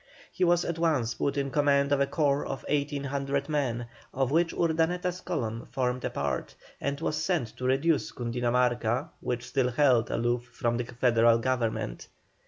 He 0.31 0.43
was 0.43 0.65
at 0.65 0.79
once 0.79 1.13
put 1.13 1.37
in 1.37 1.51
command 1.51 1.91
of 1.91 2.01
a 2.01 2.07
corps 2.07 2.43
of 2.43 2.65
1,800 2.67 3.47
men, 3.47 3.85
of 4.11 4.31
which 4.31 4.51
Urdaneta's 4.51 5.21
column 5.21 5.67
formed 5.69 6.03
a 6.03 6.09
part, 6.09 6.55
and 6.81 6.99
was 6.99 7.21
sent 7.21 7.55
to 7.57 7.65
reduce 7.65 8.11
Cundinamarca, 8.11 9.09
which 9.19 9.45
still 9.45 9.69
held 9.69 10.09
aloof 10.09 10.45
from 10.51 10.77
the 10.77 10.85
Federal 10.85 11.37
Government. 11.37 12.07